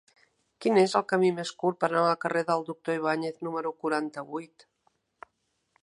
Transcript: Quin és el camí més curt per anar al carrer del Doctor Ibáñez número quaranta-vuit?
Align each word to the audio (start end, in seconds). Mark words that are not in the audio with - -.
Quin 0.65 0.77
és 0.83 0.95
el 0.99 1.03
camí 1.11 1.29
més 1.39 1.51
curt 1.63 1.77
per 1.83 1.87
anar 1.89 2.01
al 2.05 2.17
carrer 2.25 2.43
del 2.47 2.65
Doctor 2.71 2.99
Ibáñez 3.01 3.39
número 3.49 3.75
quaranta-vuit? 3.85 4.71